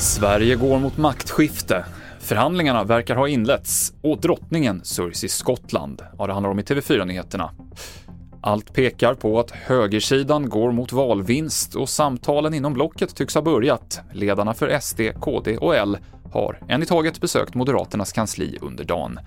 [0.00, 1.84] Sverige går mot maktskifte.
[2.18, 6.02] Förhandlingarna verkar ha inletts och drottningen sörjs i Skottland.
[6.18, 7.50] Ja, det handlar om i TV4-nyheterna.
[8.40, 14.00] Allt pekar på att högersidan går mot valvinst och samtalen inom blocket tycks ha börjat.
[14.12, 15.98] Ledarna för SD, KD och L
[16.32, 19.18] har en i taget besökt Moderaternas kansli under dagen.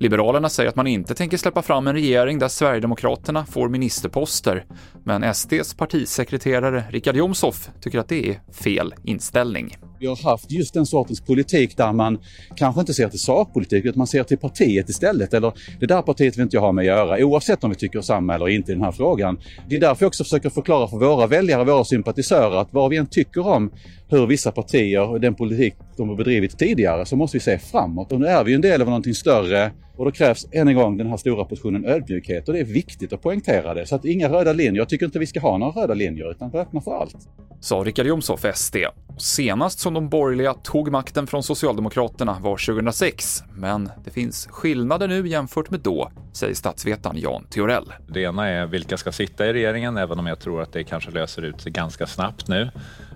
[0.00, 4.64] Liberalerna säger att man inte tänker släppa fram en regering där Sverigedemokraterna får ministerposter,
[5.04, 9.76] men SDs partisekreterare Richard Jomshof tycker att det är fel inställning.
[10.00, 12.18] Vi har haft just den sortens politik där man
[12.56, 15.34] kanske inte ser till sakpolitik utan man ser till partiet istället.
[15.34, 18.00] Eller det där partiet vill inte jag ha med att göra oavsett om vi tycker
[18.00, 19.38] samma eller inte i den här frågan.
[19.68, 22.96] Det är därför jag också försöker förklara för våra väljare, våra sympatisörer att vad vi
[22.96, 23.72] än tycker om
[24.08, 28.12] hur vissa partier och den politik de har bedrivit tidigare så måste vi se framåt.
[28.12, 30.96] Och nu är vi en del av någonting större och då krävs än en gång
[30.96, 33.86] den här stora portionen ödmjukhet och det är viktigt att poängtera det.
[33.86, 34.80] Så att inga röda linjer.
[34.80, 37.16] Jag tycker inte vi ska ha några röda linjer utan öppna för allt.
[37.60, 38.76] Sa Richard Jomshof, SD.
[39.18, 45.28] Senast som de borgerliga tog makten från Socialdemokraterna var 2006, men det finns skillnader nu
[45.28, 47.92] jämfört med då, säger statsvetaren Jan Theorell.
[48.08, 51.10] Det ena är vilka ska sitta i regeringen, även om jag tror att det kanske
[51.10, 52.70] löser ut sig ganska snabbt nu.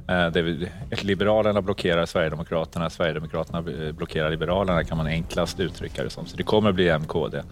[0.08, 6.27] Eh, Liberalerna blockerar Sverigedemokraterna, Sverigedemokraterna eh, blockerar Liberalerna kan man enklast uttrycka det som.
[6.27, 7.42] Så det kommer bli MKD.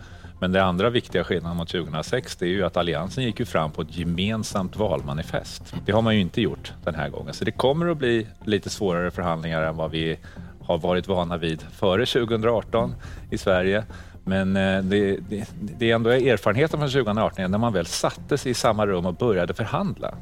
[0.41, 3.71] Men det andra viktiga skillnaden mot 2006 det är ju att Alliansen gick ju fram
[3.71, 5.75] på ett gemensamt valmanifest.
[5.87, 7.35] Det har man ju inte gjort den här gången.
[7.35, 10.19] Så det kommer att bli lite svårare förhandlingar än vad vi
[10.61, 12.95] har varit vana vid före 2018
[13.31, 13.85] i Sverige.
[14.25, 18.55] Men eh, det, det, det är ändå erfarenheten från 2018 när man väl sattes i
[18.55, 20.15] samma rum och började förhandla.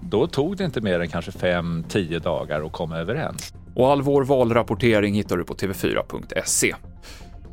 [0.00, 3.54] Då tog det inte mer än kanske 5-10 dagar att komma överens.
[3.74, 6.74] Och all vår valrapportering hittar du på tv4.se.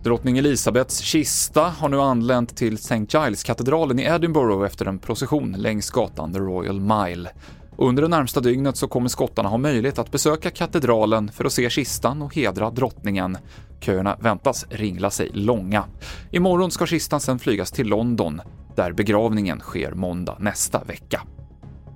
[0.06, 3.06] Drottning Elisabeths kista har nu anlänt till St.
[3.10, 7.30] Giles-katedralen i Edinburgh efter en procession längs gatan The Royal Mile.
[7.78, 11.70] Under det närmsta dygnet så kommer skottarna ha möjlighet att besöka katedralen för att se
[11.70, 13.38] kistan och hedra drottningen.
[13.80, 15.84] Köerna väntas ringla sig långa.
[16.32, 18.42] Imorgon ska kistan sedan flygas till London,
[18.76, 21.22] där begravningen sker måndag nästa vecka.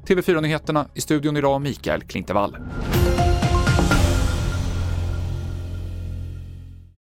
[0.07, 2.57] TV4-nyheterna i studion idag, Mikael Klintevall.